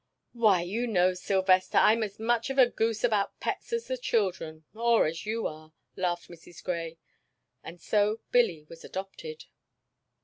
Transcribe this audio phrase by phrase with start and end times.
[0.33, 3.99] "Why, you know, Sylvester, I'm quite as much of a goose about pets as the
[3.99, 6.63] children or as you are," laughed Mrs.
[6.63, 6.97] Grey,
[7.63, 9.45] and so Billy was adopted.